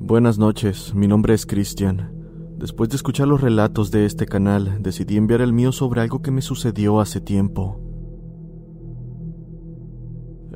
Buenas 0.09 0.39
noches, 0.39 0.95
mi 0.95 1.07
nombre 1.07 1.35
es 1.35 1.45
Cristian. 1.45 2.11
Después 2.57 2.89
de 2.89 2.95
escuchar 2.95 3.27
los 3.27 3.41
relatos 3.41 3.91
de 3.91 4.05
este 4.05 4.25
canal, 4.25 4.81
decidí 4.81 5.17
enviar 5.17 5.39
el 5.39 5.53
mío 5.53 5.71
sobre 5.71 6.01
algo 6.01 6.23
que 6.23 6.31
me 6.31 6.41
sucedió 6.41 6.99
hace 6.99 7.21
tiempo. 7.21 7.79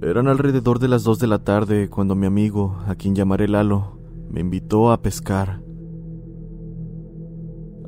Eran 0.01 0.27
alrededor 0.27 0.79
de 0.79 0.87
las 0.87 1.03
2 1.03 1.19
de 1.19 1.27
la 1.27 1.43
tarde 1.43 1.87
cuando 1.87 2.15
mi 2.15 2.25
amigo, 2.25 2.79
a 2.87 2.95
quien 2.95 3.13
llamaré 3.13 3.47
Lalo, 3.47 3.99
me 4.27 4.41
invitó 4.41 4.91
a 4.91 5.03
pescar. 5.03 5.61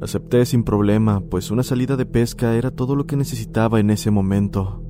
Acepté 0.04 0.46
sin 0.46 0.64
problema, 0.64 1.22
pues 1.22 1.50
una 1.50 1.64
salida 1.64 1.96
de 1.98 2.06
pesca 2.06 2.54
era 2.54 2.70
todo 2.70 2.96
lo 2.96 3.08
que 3.08 3.18
necesitaba 3.18 3.80
en 3.80 3.90
ese 3.90 4.12
momento. 4.12 4.84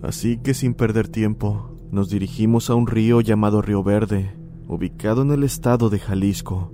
Así 0.00 0.38
que 0.38 0.54
sin 0.54 0.74
perder 0.74 1.08
tiempo, 1.08 1.76
nos 1.90 2.08
dirigimos 2.08 2.70
a 2.70 2.76
un 2.76 2.86
río 2.86 3.20
llamado 3.20 3.62
Río 3.62 3.82
Verde, 3.82 4.43
ubicado 4.66 5.22
en 5.22 5.30
el 5.32 5.44
estado 5.44 5.90
de 5.90 5.98
Jalisco. 5.98 6.72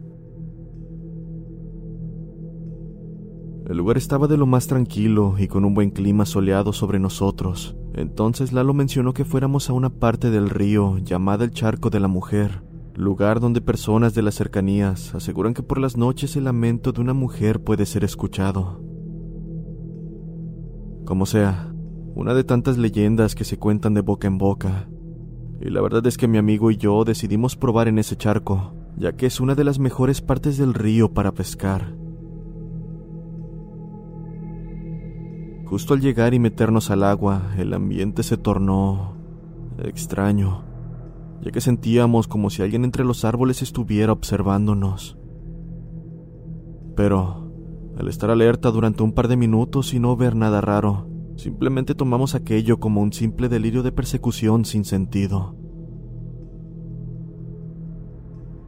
El 3.69 3.77
lugar 3.77 3.97
estaba 3.97 4.27
de 4.27 4.37
lo 4.37 4.47
más 4.47 4.67
tranquilo 4.67 5.37
y 5.39 5.47
con 5.47 5.65
un 5.65 5.75
buen 5.75 5.91
clima 5.91 6.27
soleado 6.27 6.73
sobre 6.73 6.99
nosotros. 6.99 7.77
Entonces 7.95 8.53
Lalo 8.53 8.75
mencionó 8.75 9.13
que 9.15 9.25
fuéramos 9.25 9.71
a 9.71 9.73
una 9.73 9.91
parte 9.91 10.31
del 10.31 10.51
río 10.51 10.99
llamada 10.99 11.45
el 11.45 11.53
Charco 11.53 11.89
de 11.91 12.01
la 12.01 12.09
Mujer, 12.09 12.63
lugar 12.95 13.39
donde 13.39 13.61
personas 13.61 14.15
de 14.15 14.23
las 14.23 14.35
cercanías 14.35 15.15
aseguran 15.15 15.55
que 15.55 15.63
por 15.63 15.79
las 15.79 15.97
noches 15.97 16.37
el 16.37 16.45
lamento 16.45 16.93
de 16.93 17.01
una 17.01 17.15
mujer 17.15 17.63
puede 17.63 17.87
ser 17.87 18.03
escuchado. 18.03 18.81
Como 21.05 21.27
sea, 21.27 21.73
una 22.15 22.35
de 22.35 22.45
tantas 22.45 22.77
leyendas 22.77 23.35
que 23.35 23.45
se 23.45 23.59
cuentan 23.59 23.95
de 23.95 24.01
boca 24.01 24.27
en 24.27 24.39
boca. 24.39 24.89
Y 25.61 25.69
la 25.69 25.83
verdad 25.83 26.07
es 26.07 26.17
que 26.17 26.27
mi 26.27 26.39
amigo 26.39 26.71
y 26.71 26.79
yo 26.79 27.05
decidimos 27.05 27.55
probar 27.55 27.87
en 27.87 27.99
ese 27.99 28.17
charco, 28.17 28.73
ya 28.97 29.13
que 29.13 29.27
es 29.27 29.41
una 29.41 29.55
de 29.55 29.65
las 29.65 29.79
mejores 29.79 30.23
partes 30.23 30.57
del 30.57 30.73
río 30.73 31.13
para 31.13 31.33
pescar. 31.33 31.95
Justo 35.67 35.95
al 35.95 36.01
llegar 36.01 36.33
y 36.33 36.39
meternos 36.39 36.91
al 36.91 37.05
agua, 37.05 37.53
el 37.59 37.75
ambiente 37.75 38.23
se 38.23 38.39
tornó 38.39 39.17
extraño, 39.79 40.65
ya 41.43 41.51
que 41.51 41.61
sentíamos 41.61 42.27
como 42.27 42.49
si 42.49 42.63
alguien 42.63 42.85
entre 42.85 43.05
los 43.05 43.27
árboles 43.27 43.61
estuviera 43.61 44.13
observándonos. 44.13 45.19
Pero, 46.97 47.53
al 47.99 48.09
estar 48.09 48.31
alerta 48.31 48.71
durante 48.71 49.03
un 49.03 49.13
par 49.13 49.29
de 49.29 49.37
minutos 49.37 49.93
y 49.93 50.01
no 50.01 50.17
ver 50.17 50.35
nada 50.35 50.63
raro, 50.63 51.10
simplemente 51.41 51.95
tomamos 51.95 52.35
aquello 52.35 52.79
como 52.79 53.01
un 53.01 53.13
simple 53.13 53.49
delirio 53.49 53.83
de 53.83 53.93
persecución 53.93 54.65
sin 54.65 54.85
sentido. 54.85 55.57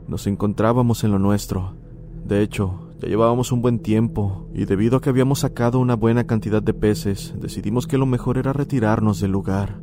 Nos 0.08 0.26
encontrábamos 0.26 1.04
en 1.04 1.12
lo 1.12 1.18
nuestro. 1.18 1.76
De 2.24 2.42
hecho, 2.42 2.90
ya 3.00 3.08
llevábamos 3.08 3.52
un 3.52 3.62
buen 3.62 3.78
tiempo, 3.78 4.48
y 4.54 4.64
debido 4.64 4.96
a 4.96 5.00
que 5.00 5.10
habíamos 5.10 5.40
sacado 5.40 5.78
una 5.78 5.96
buena 5.96 6.24
cantidad 6.24 6.62
de 6.62 6.74
peces, 6.74 7.34
decidimos 7.38 7.86
que 7.86 7.98
lo 7.98 8.06
mejor 8.06 8.38
era 8.38 8.52
retirarnos 8.52 9.20
del 9.20 9.32
lugar. 9.32 9.80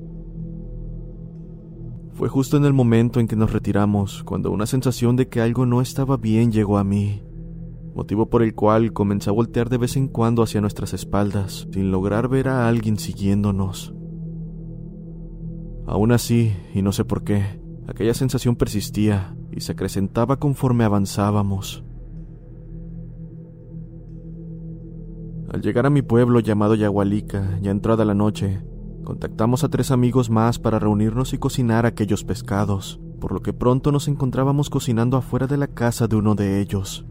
Fue 2.14 2.28
justo 2.28 2.58
en 2.58 2.66
el 2.66 2.74
momento 2.74 3.20
en 3.20 3.28
que 3.28 3.36
nos 3.36 3.54
retiramos 3.54 4.24
cuando 4.24 4.52
una 4.52 4.66
sensación 4.66 5.16
de 5.16 5.30
que 5.30 5.42
algo 5.42 5.66
no 5.66 5.80
estaba 5.80 6.18
bien 6.18 6.52
llegó 6.52 6.78
a 6.78 6.84
mí, 6.84 7.24
motivo 7.94 8.30
por 8.30 8.44
el 8.44 8.56
cual 8.56 8.94
comencé 8.94 9.30
a 9.30 9.34
voltear 9.34 9.70
de 9.70 9.78
vez 9.78 9.98
en 9.98 10.08
cuando 10.08 10.44
hacia 10.44 10.62
nuestras 10.62 10.94
espaldas, 10.94 11.68
sin 11.72 11.92
lograr 11.92 12.28
ver 12.30 12.48
a 12.48 12.68
alguien 12.68 12.98
siguiéndonos. 12.98 13.94
Aún 15.88 16.12
así, 16.12 16.54
y 16.74 16.82
no 16.82 16.92
sé 16.92 17.04
por 17.04 17.24
qué, 17.24 17.60
aquella 17.88 18.14
sensación 18.14 18.56
persistía 18.56 19.36
y 19.52 19.62
se 19.62 19.72
acrecentaba 19.72 20.38
conforme 20.38 20.84
avanzábamos. 20.84 21.84
Al 25.52 25.62
llegar 25.62 25.88
a 25.88 25.90
mi 25.90 26.04
pueblo 26.04 26.40
llamado 26.42 26.76
Yagualica, 26.76 27.58
ya 27.62 27.72
entrada 27.72 28.06
la 28.06 28.14
noche, 28.14 28.62
contactamos 29.04 29.64
a 29.64 29.70
tres 29.70 29.90
amigos 29.90 30.30
más 30.30 30.60
para 30.60 30.78
reunirnos 30.78 31.34
y 31.34 31.40
cocinar 31.40 31.88
aquellos 31.88 32.24
pescados, 32.24 33.00
por 33.20 33.32
lo 33.32 33.42
que 33.42 33.52
pronto 33.52 33.92
nos 33.92 34.08
encontrábamos 34.08 34.70
cocinando 34.70 35.18
afuera 35.18 35.48
de 35.48 35.58
la 35.58 35.68
casa 35.68 36.08
de 36.08 36.16
uno 36.18 36.36
de 36.36 36.62
ellos. 36.62 37.08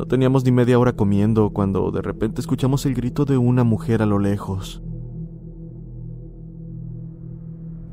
No 0.00 0.06
teníamos 0.06 0.46
ni 0.46 0.50
media 0.50 0.78
hora 0.78 0.94
comiendo 0.94 1.50
cuando 1.50 1.90
de 1.90 2.00
repente 2.00 2.40
escuchamos 2.40 2.86
el 2.86 2.94
grito 2.94 3.26
de 3.26 3.36
una 3.36 3.64
mujer 3.64 4.00
a 4.00 4.06
lo 4.06 4.18
lejos. 4.18 4.82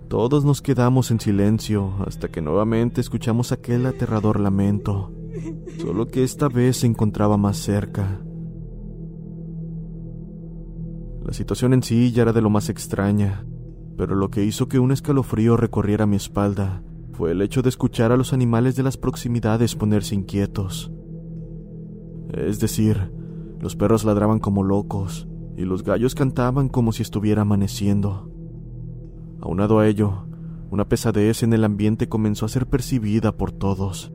Todos 0.08 0.46
nos 0.46 0.62
quedamos 0.62 1.12
en 1.12 1.20
silencio 1.20 1.96
hasta 2.06 2.30
que 2.30 2.42
nuevamente 2.42 3.02
escuchamos 3.02 3.52
aquel 3.52 3.86
aterrador 3.86 4.40
lamento 4.40 5.12
solo 5.82 6.08
que 6.08 6.24
esta 6.24 6.48
vez 6.48 6.78
se 6.78 6.88
encontraba 6.88 7.36
más 7.36 7.58
cerca. 7.58 8.22
La 11.26 11.34
situación 11.34 11.74
en 11.74 11.84
sí 11.84 12.14
ya 12.14 12.22
era 12.22 12.32
de 12.32 12.42
lo 12.42 12.50
más 12.50 12.70
extraña, 12.70 13.46
pero 13.98 14.16
lo 14.16 14.32
que 14.32 14.46
hizo 14.46 14.70
que 14.70 14.80
un 14.80 14.94
escalofrío 14.94 15.58
recorriera 15.58 16.06
mi 16.06 16.16
espalda 16.16 16.82
fue 17.12 17.32
el 17.32 17.42
hecho 17.42 17.62
de 17.64 17.68
escuchar 17.68 18.14
a 18.14 18.18
los 18.18 18.32
animales 18.32 18.78
de 18.78 18.84
las 18.84 18.96
proximidades 18.96 19.76
ponerse 19.76 20.16
inquietos. 20.16 20.90
Es 22.34 22.60
decir, 22.60 23.12
los 23.60 23.76
perros 23.76 24.04
ladraban 24.04 24.40
como 24.40 24.64
locos 24.64 25.28
y 25.56 25.66
los 25.66 25.84
gallos 25.84 26.16
cantaban 26.16 26.70
como 26.70 26.92
si 26.92 27.02
estuviera 27.02 27.42
amaneciendo. 27.42 28.30
Aunado 29.42 29.80
a 29.80 29.88
ello, 29.88 30.28
una 30.70 30.88
pesadez 30.88 31.44
en 31.44 31.54
el 31.54 31.64
ambiente 31.64 32.10
comenzó 32.10 32.46
a 32.46 32.50
ser 32.50 32.68
percibida 32.68 33.36
por 33.36 33.52
todos. 33.52 34.12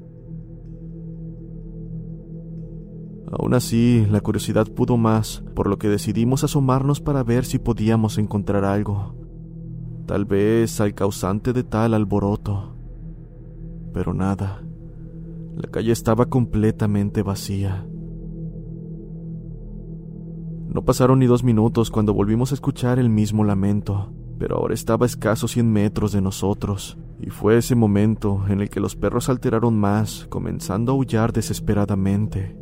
Aún 3.32 3.54
así, 3.54 4.06
la 4.10 4.20
curiosidad 4.20 4.68
pudo 4.68 4.98
más, 4.98 5.42
por 5.54 5.66
lo 5.66 5.78
que 5.78 5.88
decidimos 5.88 6.44
asomarnos 6.44 7.00
para 7.00 7.24
ver 7.24 7.46
si 7.46 7.58
podíamos 7.58 8.18
encontrar 8.18 8.64
algo. 8.64 9.16
Tal 10.06 10.26
vez 10.26 10.80
al 10.82 10.94
causante 10.94 11.54
de 11.54 11.64
tal 11.64 11.94
alboroto. 11.94 12.76
Pero 13.94 14.12
nada. 14.12 14.62
La 15.56 15.70
calle 15.70 15.92
estaba 15.92 16.26
completamente 16.26 17.22
vacía. 17.22 17.86
No 20.72 20.82
pasaron 20.82 21.18
ni 21.18 21.26
dos 21.26 21.44
minutos 21.44 21.90
cuando 21.90 22.14
volvimos 22.14 22.50
a 22.50 22.54
escuchar 22.54 22.98
el 22.98 23.10
mismo 23.10 23.44
lamento, 23.44 24.10
pero 24.38 24.56
ahora 24.56 24.72
estaba 24.72 25.04
a 25.04 25.06
escasos 25.06 25.50
cien 25.50 25.70
metros 25.70 26.12
de 26.12 26.22
nosotros, 26.22 26.96
y 27.20 27.28
fue 27.28 27.58
ese 27.58 27.74
momento 27.74 28.44
en 28.48 28.62
el 28.62 28.70
que 28.70 28.80
los 28.80 28.96
perros 28.96 29.28
alteraron 29.28 29.78
más, 29.78 30.26
comenzando 30.30 30.92
a 30.92 30.94
aullar 30.94 31.34
desesperadamente. 31.34 32.56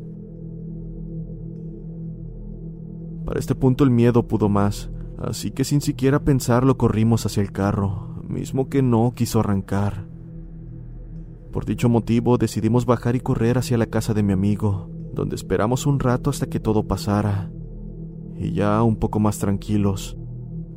Para 3.25 3.39
este 3.39 3.55
punto 3.55 3.85
el 3.85 3.91
miedo 3.91 4.27
pudo 4.27 4.49
más, 4.49 4.91
así 5.19 5.53
que 5.53 5.63
sin 5.63 5.81
siquiera 5.81 6.25
pensarlo 6.25 6.77
corrimos 6.77 7.27
hacia 7.27 7.45
el 7.45 7.53
carro, 7.53 8.25
mismo 8.27 8.69
que 8.69 8.83
no 8.83 9.13
quiso 9.15 9.39
arrancar. 9.39 10.09
Por 11.53 11.65
dicho 11.65 11.89
motivo 11.89 12.39
decidimos 12.39 12.87
bajar 12.87 13.15
y 13.15 13.21
correr 13.21 13.57
hacia 13.57 13.79
la 13.79 13.87
casa 13.87 14.15
de 14.15 14.25
mi 14.25 14.33
amigo, 14.33 14.91
donde 15.15 15.37
esperamos 15.37 15.87
un 15.87 16.01
rato 16.01 16.29
hasta 16.31 16.47
que 16.47 16.59
todo 16.59 16.89
pasara. 16.89 17.53
Y 18.41 18.53
ya 18.53 18.83
un 18.83 18.97
poco 18.97 19.21
más 19.21 19.39
tranquilos, 19.39 20.17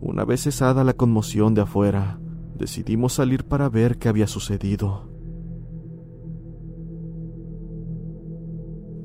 una 0.02 0.26
vez 0.26 0.42
cesada 0.42 0.84
la 0.84 0.96
conmoción 0.96 1.54
de 1.54 1.62
afuera, 1.62 2.20
decidimos 2.58 3.14
salir 3.14 3.46
para 3.46 3.70
ver 3.70 3.98
qué 3.98 4.10
había 4.10 4.28
sucedido. 4.28 5.10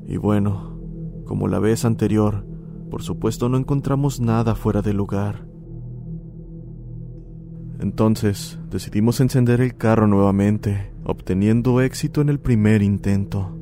Y 0.05 0.17
bueno, 0.17 0.77
como 1.25 1.47
la 1.47 1.59
vez 1.59 1.85
anterior, 1.85 2.45
por 2.91 3.01
supuesto 3.01 3.47
no 3.47 3.57
encontramos 3.57 4.19
nada 4.19 4.55
fuera 4.55 4.81
de 4.81 4.91
lugar. 4.91 5.47
Entonces 7.79 8.59
decidimos 8.69 9.21
encender 9.21 9.61
el 9.61 9.77
carro 9.77 10.05
nuevamente, 10.05 10.91
obteniendo 11.05 11.79
éxito 11.79 12.19
en 12.19 12.27
el 12.27 12.41
primer 12.41 12.81
intento. 12.81 13.57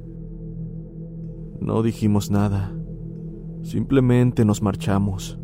No 1.62 1.84
dijimos 1.84 2.32
nada, 2.32 2.77
simplemente 3.64 4.46
nos 4.46 4.62
marchamos. 4.62 5.40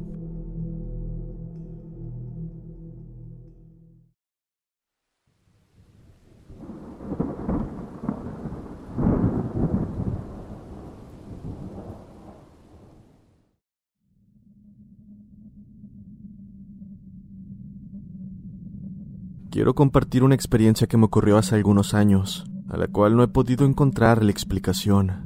Quiero 19.54 19.76
compartir 19.76 20.23
una 20.23 20.34
experiencia 20.34 20.88
que 20.88 20.97
me 20.97 21.06
ocurrió 21.06 21.38
hace 21.38 21.54
algunos 21.54 21.93
años, 21.93 22.43
a 22.69 22.76
la 22.76 22.88
cual 22.88 23.15
no 23.15 23.21
he 23.21 23.28
podido 23.28 23.67
encontrar 23.67 24.23
la 24.23 24.32
explicación. 24.32 25.22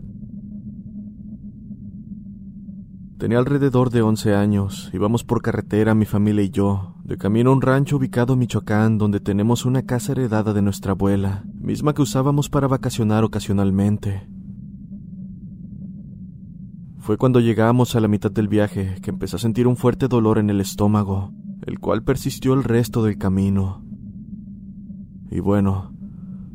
Tenía 3.17 3.39
alrededor 3.39 3.89
de 3.89 4.03
11 4.03 4.35
años. 4.35 4.91
Íbamos 4.93 5.23
por 5.23 5.41
carretera, 5.41 5.95
mi 5.95 6.05
familia 6.05 6.43
y 6.43 6.51
yo, 6.51 6.93
de 7.03 7.17
camino 7.17 7.49
a 7.49 7.53
un 7.53 7.63
rancho 7.63 7.97
ubicado 7.97 8.33
en 8.33 8.39
Michoacán, 8.39 8.99
donde 8.99 9.19
tenemos 9.19 9.65
una 9.65 9.81
casa 9.81 10.11
heredada 10.11 10.53
de 10.53 10.61
nuestra 10.61 10.91
abuela, 10.91 11.43
misma 11.59 11.95
que 11.95 12.03
usábamos 12.03 12.47
para 12.47 12.67
vacacionar 12.67 13.23
ocasionalmente. 13.23 14.29
Fue 16.99 17.17
cuando 17.17 17.39
llegamos 17.39 17.95
a 17.95 18.01
la 18.01 18.07
mitad 18.07 18.29
del 18.29 18.49
viaje 18.49 18.97
que 19.01 19.09
empecé 19.09 19.37
a 19.37 19.39
sentir 19.39 19.65
un 19.65 19.77
fuerte 19.77 20.07
dolor 20.07 20.37
en 20.37 20.51
el 20.51 20.61
estómago, 20.61 21.31
el 21.65 21.79
cual 21.79 22.03
persistió 22.03 22.53
el 22.53 22.63
resto 22.63 23.03
del 23.03 23.17
camino. 23.17 23.83
Y 25.31 25.39
bueno, 25.39 25.91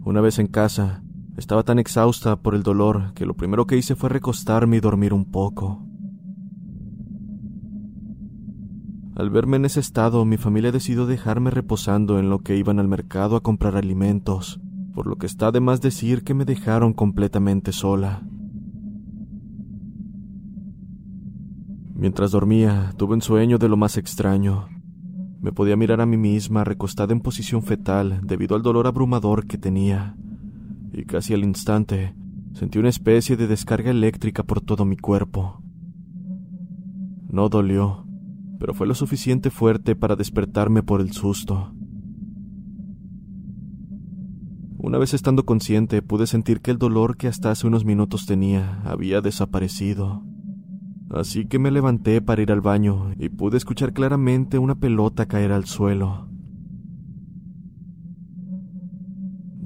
una 0.05 0.21
vez 0.21 0.39
en 0.39 0.47
casa, 0.47 1.03
estaba 1.37 1.65
tan 1.65 1.81
exhausta 1.81 2.37
por 2.37 2.55
el 2.55 2.63
dolor 2.63 3.15
que 3.15 3.27
lo 3.27 3.35
primero 3.35 3.67
que 3.67 3.77
hice 3.77 3.97
fue 3.97 4.11
recostarme 4.11 4.77
y 4.77 4.81
dormir 4.81 5.13
un 5.13 5.25
poco. 5.25 5.89
Al 9.23 9.31
verme 9.31 9.57
en 9.57 9.67
ese 9.67 9.79
estado, 9.79 10.25
mi 10.25 10.37
familia 10.37 10.73
decidió 10.73 11.07
dejarme 11.07 11.53
reposando 11.53 12.19
en 12.19 12.29
lo 12.29 12.41
que 12.41 12.57
iban 12.57 12.81
al 12.81 12.89
mercado 12.89 13.37
a 13.37 13.41
comprar 13.41 13.77
alimentos, 13.77 14.61
por 14.97 15.07
lo 15.07 15.15
que 15.15 15.27
está 15.27 15.53
de 15.53 15.61
más 15.61 15.81
decir 15.81 16.25
que 16.25 16.35
me 16.35 16.45
dejaron 16.45 16.93
completamente 16.93 17.71
sola. 17.71 18.27
Mientras 21.95 22.33
dormía, 22.33 22.95
tuve 22.97 23.15
un 23.15 23.23
sueño 23.23 23.59
de 23.59 23.69
lo 23.69 23.77
más 23.77 23.97
extraño. 23.97 24.67
Me 25.41 25.53
podía 25.53 25.77
mirar 25.77 26.01
a 26.01 26.07
mí 26.07 26.17
misma 26.17 26.65
recostada 26.65 27.13
en 27.13 27.21
posición 27.21 27.63
fetal 27.63 28.23
debido 28.25 28.57
al 28.57 28.63
dolor 28.63 28.89
abrumador 28.89 29.47
que 29.47 29.57
tenía, 29.57 30.17
y 30.93 31.05
casi 31.05 31.33
al 31.33 31.45
instante 31.45 32.17
sentí 32.55 32.81
una 32.81 32.89
especie 32.89 33.37
de 33.37 33.47
descarga 33.47 33.93
eléctrica 33.93 34.43
por 34.43 34.61
todo 34.61 34.85
mi 34.85 34.97
cuerpo. 34.97 35.63
No 37.29 37.49
dolió, 37.49 38.05
pero 38.63 38.75
fue 38.75 38.87
lo 38.87 38.95
suficiente 38.95 39.51
fuerte 39.51 39.97
para 39.97 40.15
despertarme 40.15 40.85
por 40.85 41.01
el 41.01 41.11
susto. 41.11 41.75
Una 44.79 44.99
vez 44.99 45.15
estando 45.15 45.45
consciente, 45.45 46.01
pude 46.01 46.29
sentir 46.29 46.61
que 46.61 46.71
el 46.71 46.79
dolor 46.79 47.17
que 47.17 47.27
hasta 47.27 47.51
hace 47.51 47.67
unos 47.67 47.85
minutos 47.85 48.25
tenía 48.25 48.81
había 48.85 49.21
desaparecido. 49.21 50.23
Así 51.11 51.47
que 51.47 51.59
me 51.59 51.73
levanté 51.73 52.23
para 52.23 52.41
ir 52.41 52.53
al 52.53 52.61
baño 52.61 53.13
y 53.19 53.31
pude 53.31 53.57
escuchar 53.57 53.93
claramente 53.93 54.61
una 54.61 54.77
pelota 54.77 55.27
caer 55.27 55.51
al 55.51 55.65
suelo. 55.65 56.29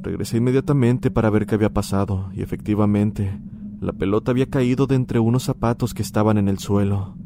Regresé 0.01 0.39
inmediatamente 0.39 1.11
para 1.11 1.29
ver 1.29 1.45
qué 1.45 1.55
había 1.55 1.75
pasado, 1.75 2.31
y 2.33 2.41
efectivamente, 2.41 3.39
la 3.79 3.93
pelota 3.93 4.31
había 4.31 4.47
caído 4.47 4.87
de 4.87 4.95
entre 4.95 5.19
unos 5.19 5.43
zapatos 5.43 5.93
que 5.93 6.01
estaban 6.01 6.39
en 6.39 6.49
el 6.49 6.59
suelo. 6.59 7.19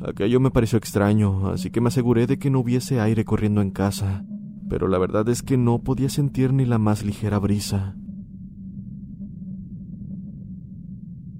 Aquello 0.00 0.38
me 0.38 0.50
pareció 0.50 0.78
extraño, 0.78 1.48
así 1.48 1.70
que 1.70 1.80
me 1.80 1.88
aseguré 1.88 2.26
de 2.26 2.38
que 2.38 2.50
no 2.50 2.60
hubiese 2.60 3.00
aire 3.00 3.24
corriendo 3.24 3.60
en 3.60 3.70
casa, 3.70 4.24
pero 4.68 4.86
la 4.86 4.98
verdad 4.98 5.28
es 5.28 5.42
que 5.42 5.56
no 5.56 5.80
podía 5.80 6.08
sentir 6.08 6.52
ni 6.52 6.64
la 6.64 6.78
más 6.78 7.04
ligera 7.04 7.38
brisa. 7.38 7.96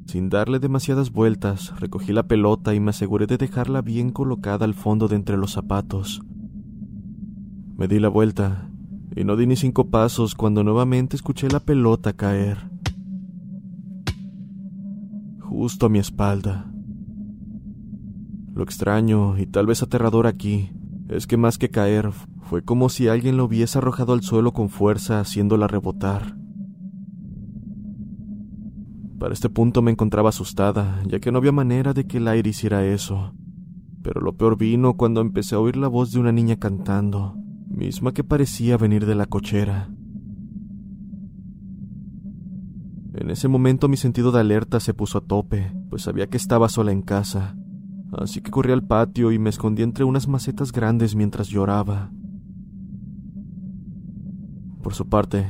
Sin 0.07 0.31
darle 0.31 0.59
demasiadas 0.59 1.12
vueltas, 1.12 1.79
recogí 1.79 2.12
la 2.12 2.27
pelota 2.27 2.75
y 2.75 2.81
me 2.81 2.90
aseguré 2.90 3.27
de 3.27 3.37
dejarla 3.37 3.83
bien 3.83 4.11
colocada 4.11 4.64
al 4.64 4.75
fondo 4.75 5.07
de 5.07 5.16
entre 5.16 5.37
los 5.37 5.53
zapatos. 5.53 6.23
Me 7.77 7.87
di 7.87 8.01
la 8.01 8.09
vuelta, 8.09 8.71
y 9.14 9.25
no 9.25 9.37
di 9.37 9.47
ni 9.47 9.55
cinco 9.55 9.90
pasos 9.90 10.35
cuando 10.35 10.64
nuevamente 10.64 11.14
escuché 11.14 11.49
la 11.49 11.61
pelota 11.61 12.14
caer. 12.14 12.71
Justo 15.40 15.87
a 15.87 15.88
mi 15.88 15.99
espalda. 15.99 16.73
Lo 18.59 18.64
extraño 18.64 19.38
y 19.38 19.47
tal 19.47 19.66
vez 19.66 19.85
aterrador 19.85 20.27
aquí 20.27 20.73
es 21.09 21.29
que 21.29 21.37
más 21.37 21.59
que 21.59 21.68
caer, 21.71 22.11
fue 22.40 22.64
como 22.64 22.88
si 22.88 23.07
alguien 23.07 23.37
lo 23.37 23.44
hubiese 23.44 23.79
arrojado 23.79 24.14
al 24.14 24.23
suelo 24.23 24.53
con 24.53 24.68
fuerza, 24.68 25.21
haciéndola 25.21 25.68
rebotar. 25.68 26.35
Para 29.21 29.33
este 29.33 29.49
punto 29.49 29.81
me 29.81 29.92
encontraba 29.92 30.31
asustada, 30.31 31.01
ya 31.07 31.21
que 31.21 31.31
no 31.31 31.38
había 31.38 31.53
manera 31.53 31.94
de 31.94 32.09
que 32.09 32.16
el 32.16 32.27
aire 32.27 32.51
hiciera 32.51 32.85
eso. 32.85 33.33
Pero 34.03 34.21
lo 34.21 34.37
peor 34.37 34.59
vino 34.59 34.97
cuando 34.97 35.21
empecé 35.21 35.55
a 35.55 35.61
oír 35.61 35.77
la 35.77 35.87
voz 35.87 36.11
de 36.11 36.18
una 36.18 36.33
niña 36.33 36.57
cantando, 36.57 37.37
misma 37.68 38.12
que 38.12 38.25
parecía 38.25 38.77
venir 38.77 39.07
de 39.07 39.14
la 39.14 39.27
cochera. 39.27 39.88
En 43.14 43.31
ese 43.31 43.47
momento 43.47 43.87
mi 43.87 43.97
sentido 43.97 44.33
de 44.33 44.40
alerta 44.40 44.81
se 44.81 44.94
puso 44.94 45.18
a 45.18 45.21
tope, 45.21 45.73
pues 45.90 46.03
sabía 46.03 46.27
que 46.27 46.37
estaba 46.37 46.68
sola 46.68 46.90
en 46.90 47.03
casa, 47.03 47.55
así 48.12 48.40
que 48.40 48.51
corrí 48.51 48.73
al 48.73 48.87
patio 48.87 49.33
y 49.33 49.38
me 49.38 49.51
escondí 49.51 49.83
entre 49.83 50.05
unas 50.05 50.29
macetas 50.29 50.73
grandes 50.73 51.14
mientras 51.14 51.49
lloraba. 51.49 52.11
Por 54.83 54.94
su 54.94 55.09
parte, 55.09 55.47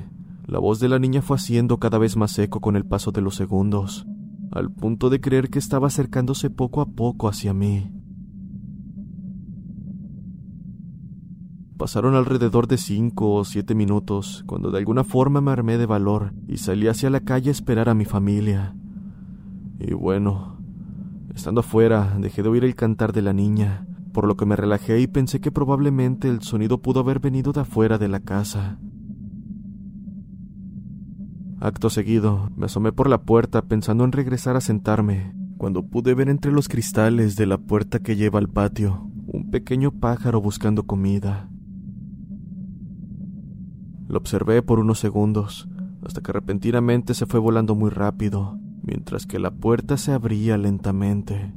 la 0.47 0.59
voz 0.59 0.81
de 0.81 0.88
la 0.88 0.99
niña 0.99 1.23
fue 1.23 1.37
haciendo 1.37 1.79
cada 1.79 1.99
vez 1.99 2.16
más 2.16 2.38
eco 2.38 2.61
con 2.61 2.75
el 2.75 2.85
paso 2.85 3.12
de 3.12 3.21
los 3.21 3.37
segundos, 3.37 4.07
al 4.51 4.71
punto 4.71 5.11
de 5.11 5.21
creer 5.21 5.51
que 5.51 5.59
estaba 5.59 5.88
acercándose 5.88 6.51
poco 6.51 6.81
a 6.81 6.87
poco 6.87 7.29
hacia 7.29 7.53
mí. 7.53 7.92
Pasaron 11.77 12.16
alrededor 12.16 12.66
de 12.66 12.77
cinco 12.77 13.35
o 13.35 13.44
siete 13.44 13.77
minutos 13.77 14.42
cuando 14.47 14.73
de 14.73 14.79
alguna 14.79 15.05
forma 15.05 15.40
me 15.40 15.53
armé 15.53 15.79
de 15.79 15.87
valor 15.87 16.35
y 16.49 16.57
salí 16.57 16.88
hacia 16.88 17.09
la 17.09 17.21
calle 17.21 17.51
a 17.51 17.53
esperar 17.53 17.88
a 17.88 17.94
mi 17.94 18.05
familia. 18.05 18.75
Y 19.79 19.92
bueno, 19.94 20.58
Estando 21.38 21.61
afuera, 21.61 22.16
dejé 22.18 22.42
de 22.42 22.48
oír 22.48 22.64
el 22.64 22.74
cantar 22.74 23.12
de 23.12 23.22
la 23.22 23.33
niña, 23.33 23.87
por 24.12 24.27
lo 24.27 24.37
que 24.37 24.44
me 24.44 24.57
relajé 24.57 24.98
y 24.98 25.07
pensé 25.07 25.40
que 25.40 25.53
probablemente 25.53 26.29
el 26.29 26.42
sonido 26.42 26.83
pudo 26.83 26.98
haber 26.98 27.20
venido 27.20 27.53
de 27.53 27.61
afuera 27.61 27.96
de 27.96 28.09
la 28.09 28.18
casa. 28.18 28.81
Acto 31.61 31.90
seguido, 31.90 32.51
me 32.57 32.66
asomé 32.66 32.90
por 32.90 33.09
la 33.09 33.22
puerta 33.22 33.62
pensando 33.62 34.03
en 34.03 34.11
regresar 34.11 34.57
a 34.57 34.61
sentarme, 34.61 35.33
cuando 35.59 35.87
pude 35.87 36.12
ver 36.14 36.29
entre 36.29 36.51
los 36.51 36.66
cristales 36.66 37.37
de 37.37 37.46
la 37.46 37.59
puerta 37.59 38.01
que 38.01 38.16
lleva 38.16 38.40
al 38.40 38.48
patio 38.48 39.09
un 39.29 39.48
pequeño 39.48 39.92
pájaro 39.92 40.40
buscando 40.40 40.88
comida. 40.88 41.48
Lo 44.09 44.18
observé 44.18 44.62
por 44.62 44.81
unos 44.81 44.98
segundos, 44.98 45.68
hasta 46.05 46.20
que 46.20 46.33
repentinamente 46.33 47.14
se 47.14 47.27
fue 47.27 47.38
volando 47.38 47.77
muy 47.77 47.90
rápido, 47.90 48.59
mientras 48.88 49.27
que 49.27 49.38
la 49.38 49.51
puerta 49.51 49.98
se 49.98 50.12
abría 50.12 50.57
lentamente. 50.57 51.53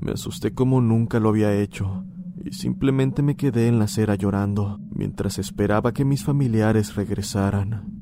Me 0.00 0.12
asusté 0.12 0.54
como 0.54 0.80
nunca 0.80 1.20
lo 1.20 1.28
había 1.28 1.54
hecho 1.54 2.06
y 2.42 2.52
simplemente 2.52 3.22
me 3.22 3.36
quedé 3.36 3.68
en 3.68 3.78
la 3.78 3.84
acera 3.84 4.14
llorando 4.14 4.80
mientras 4.90 5.38
esperaba 5.38 5.92
que 5.92 6.06
mis 6.06 6.24
familiares 6.24 6.96
regresaran. 6.96 8.01